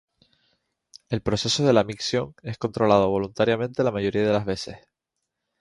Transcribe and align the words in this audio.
El 1.09 1.21
proceso 1.21 1.63
de 1.63 1.73
la 1.73 1.83
micción 1.83 2.33
es 2.41 2.57
controlado 2.57 3.11
voluntariamente 3.11 3.83
la 3.83 3.91
mayoría 3.91 4.23
de 4.25 4.33
las 4.33 4.45
veces. 4.47 4.77